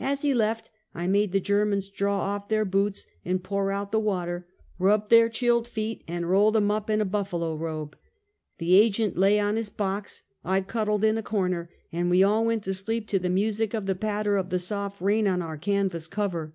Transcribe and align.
As 0.00 0.20
he 0.20 0.34
left, 0.34 0.68
I 0.94 1.06
made 1.06 1.32
the 1.32 1.40
Germans 1.40 1.88
draw 1.88 2.20
off 2.20 2.48
their 2.48 2.66
boots 2.66 3.06
and 3.24 3.42
pour 3.42 3.72
out 3.72 3.90
the 3.90 3.98
water, 3.98 4.46
rub 4.78 5.08
their 5.08 5.30
chilled 5.30 5.66
feet 5.66 6.04
and 6.06 6.28
roll 6.28 6.50
them 6.50 6.70
up 6.70 6.90
in 6.90 7.00
a 7.00 7.06
buffalo 7.06 7.54
robe. 7.56 7.96
The 8.58 8.74
agent 8.74 9.16
lay 9.16 9.40
on 9.40 9.56
his 9.56 9.70
box, 9.70 10.24
I 10.44 10.60
cuddled 10.60 11.04
in 11.04 11.16
a 11.16 11.22
corner, 11.22 11.70
and 11.90 12.10
we 12.10 12.22
all 12.22 12.44
went 12.44 12.64
to 12.64 12.74
sleep 12.74 13.08
to 13.08 13.18
the 13.18 13.30
music 13.30 13.72
of 13.72 13.86
the 13.86 13.94
patter 13.94 14.36
of 14.36 14.50
the 14.50 14.58
soft 14.58 15.00
rain 15.00 15.26
on 15.26 15.40
our 15.40 15.56
canvas 15.56 16.06
cover. 16.06 16.52